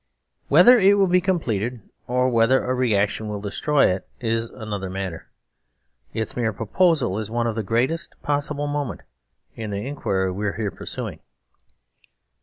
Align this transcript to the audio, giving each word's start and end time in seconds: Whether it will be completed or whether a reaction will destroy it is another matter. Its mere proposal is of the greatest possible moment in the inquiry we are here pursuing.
Whether 0.47 0.79
it 0.79 0.97
will 0.97 1.05
be 1.05 1.21
completed 1.21 1.79
or 2.07 2.27
whether 2.27 2.63
a 2.65 2.73
reaction 2.73 3.27
will 3.29 3.39
destroy 3.39 3.85
it 3.85 4.07
is 4.19 4.49
another 4.49 4.89
matter. 4.89 5.27
Its 6.11 6.35
mere 6.35 6.51
proposal 6.51 7.19
is 7.19 7.29
of 7.29 7.53
the 7.53 7.61
greatest 7.61 8.19
possible 8.23 8.65
moment 8.65 9.01
in 9.55 9.69
the 9.69 9.85
inquiry 9.85 10.31
we 10.31 10.47
are 10.47 10.53
here 10.53 10.71
pursuing. 10.71 11.19